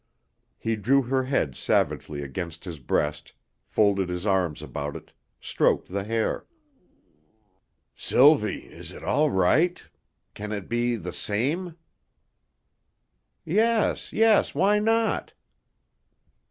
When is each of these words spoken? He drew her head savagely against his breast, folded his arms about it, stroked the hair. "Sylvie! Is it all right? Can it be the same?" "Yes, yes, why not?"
He 0.57 0.75
drew 0.75 1.03
her 1.03 1.25
head 1.25 1.55
savagely 1.55 2.23
against 2.23 2.65
his 2.65 2.79
breast, 2.79 3.33
folded 3.67 4.09
his 4.09 4.25
arms 4.25 4.63
about 4.63 4.95
it, 4.95 5.11
stroked 5.39 5.89
the 5.89 6.03
hair. 6.03 6.47
"Sylvie! 7.95 8.61
Is 8.65 8.91
it 8.91 9.03
all 9.03 9.29
right? 9.29 9.83
Can 10.33 10.51
it 10.53 10.67
be 10.67 10.95
the 10.95 11.13
same?" 11.13 11.75
"Yes, 13.45 14.11
yes, 14.11 14.55
why 14.55 14.79
not?" 14.79 15.33